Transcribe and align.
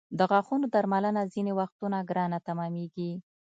د 0.17 0.19
غاښونو 0.31 0.65
درملنه 0.73 1.21
ځینې 1.33 1.51
وختونه 1.59 1.97
ګرانه 2.09 2.37
تمامېږي. 2.47 3.11